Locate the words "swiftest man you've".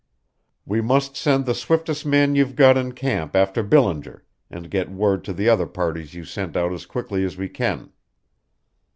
1.53-2.55